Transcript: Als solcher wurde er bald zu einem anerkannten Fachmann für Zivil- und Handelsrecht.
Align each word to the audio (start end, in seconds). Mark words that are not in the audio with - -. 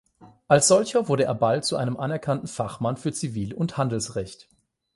Als 0.47 0.67
solcher 0.67 1.07
wurde 1.07 1.25
er 1.25 1.35
bald 1.35 1.63
zu 1.63 1.77
einem 1.77 1.95
anerkannten 1.95 2.47
Fachmann 2.47 2.97
für 2.97 3.13
Zivil- 3.13 3.53
und 3.53 3.77
Handelsrecht. 3.77 4.49